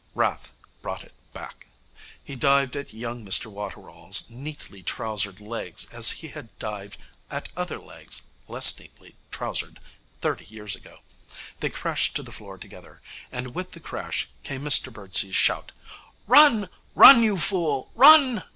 Wrath 0.15 0.51
brought 0.81 1.03
it 1.03 1.13
back. 1.31 1.67
He 2.23 2.35
dived 2.35 2.75
at 2.75 2.91
young 2.91 3.23
Mr 3.23 3.45
Waterall's 3.51 4.31
neatly 4.31 4.81
trousered 4.81 5.39
legs 5.39 5.85
as 5.93 6.09
he 6.25 6.29
had 6.29 6.57
dived 6.57 6.97
at 7.29 7.49
other 7.55 7.77
legs, 7.77 8.23
less 8.47 8.79
neatly 8.79 9.13
trousered, 9.29 9.79
thirty 10.19 10.45
years 10.45 10.75
ago. 10.75 11.01
They 11.59 11.69
crashed 11.69 12.15
to 12.15 12.23
the 12.23 12.31
floor 12.31 12.57
together; 12.57 12.99
and 13.31 13.53
with 13.53 13.73
the 13.73 13.79
crash 13.79 14.27
came 14.41 14.63
Mr 14.63 14.91
Birdsey's 14.91 15.35
shout: 15.35 15.71
'Run! 16.25 16.67
Run, 16.95 17.21
you 17.21 17.37
fool! 17.37 17.91
Run!' 17.93 18.41